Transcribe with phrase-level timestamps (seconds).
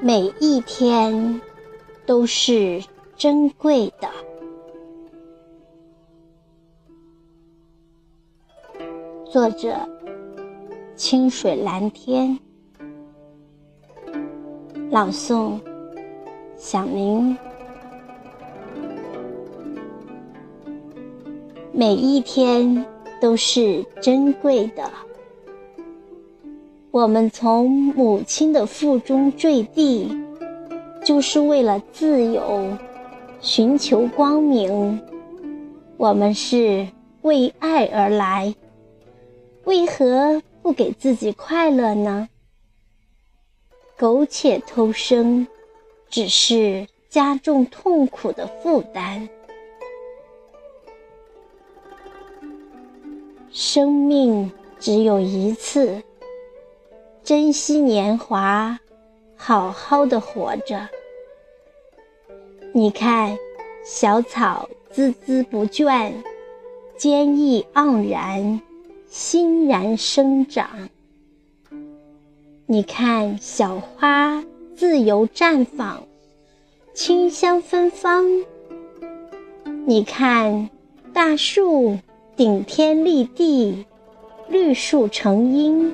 [0.00, 1.40] 每一天
[2.04, 2.82] 都是
[3.16, 4.08] 珍贵的。
[9.24, 9.76] 作者：
[10.94, 12.38] 清水蓝天。
[14.90, 15.58] 朗诵：
[16.56, 17.36] 响铃。
[21.72, 22.86] 每一天
[23.20, 24.90] 都是珍贵的。
[26.96, 30.10] 我们从母亲的腹中坠地，
[31.04, 32.74] 就是为了自由，
[33.38, 34.98] 寻求光明。
[35.98, 36.88] 我们是
[37.20, 38.54] 为爱而来，
[39.64, 42.30] 为何不给自己快乐呢？
[43.98, 45.46] 苟且偷生，
[46.08, 49.28] 只是加重痛苦的负担。
[53.52, 56.02] 生命只有一次。
[57.26, 58.78] 珍惜年华，
[59.34, 60.88] 好好的活着。
[62.72, 63.36] 你看，
[63.84, 66.12] 小草孜孜不倦，
[66.96, 68.60] 坚毅盎然，
[69.08, 70.88] 欣然生长。
[72.66, 74.44] 你看，小花
[74.76, 76.04] 自由绽放，
[76.94, 78.24] 清香芬芳。
[79.84, 80.70] 你看，
[81.12, 81.98] 大树
[82.36, 83.84] 顶天立地，
[84.48, 85.92] 绿树成荫。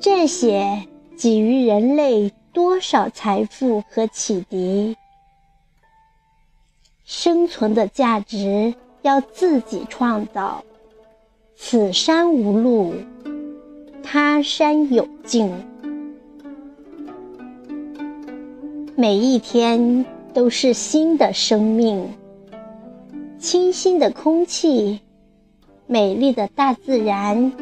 [0.00, 4.96] 这些给予人类多少财富和启迪？
[7.04, 10.62] 生存的价值要自己创造。
[11.56, 12.94] 此山无路，
[14.02, 15.52] 他山有径。
[18.94, 22.08] 每一天都是新的生命。
[23.40, 25.00] 清新的空气，
[25.88, 27.52] 美丽的大自然。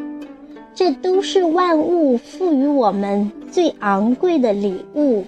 [0.76, 5.24] 这都是万物赋予我们最昂贵的礼物。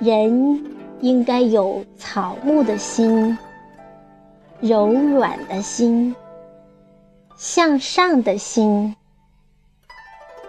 [0.00, 0.60] 人
[1.00, 3.38] 应该有草木的心，
[4.58, 6.12] 柔软的心，
[7.36, 8.96] 向上的心，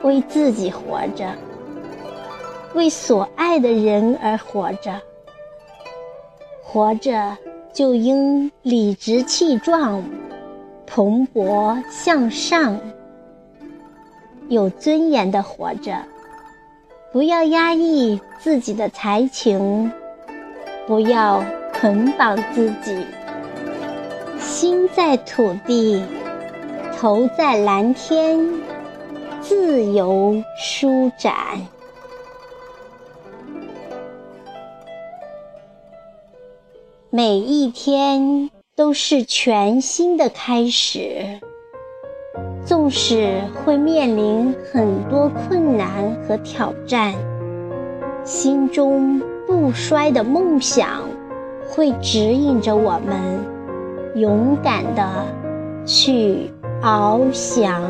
[0.02, 1.36] 为自己活着，
[2.74, 5.00] 为所爱的人而活着。
[6.64, 7.38] 活着
[7.72, 10.04] 就应理直气壮。
[10.92, 12.80] 蓬勃向上，
[14.48, 15.96] 有尊严的活着，
[17.14, 19.92] 不要压抑自己的才情，
[20.88, 21.46] 不要
[21.80, 23.06] 捆绑自己。
[24.40, 26.04] 心在土地，
[26.98, 28.40] 头在蓝天，
[29.42, 31.36] 自由舒展。
[37.12, 38.50] 每一天。
[38.79, 41.25] 都是全新的开始，
[42.66, 47.13] 纵使会面临很多困难和挑战，
[48.23, 51.03] 心中不衰的梦想
[51.67, 53.17] 会指引着我们，
[54.16, 55.25] 勇敢的
[55.85, 56.50] 去
[56.81, 57.84] 翱翔。